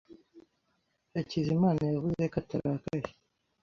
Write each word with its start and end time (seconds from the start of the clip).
Hakizimana 1.13 1.81
yavuze 1.93 2.23
ko 2.31 2.35
atarakaye. 2.41 3.07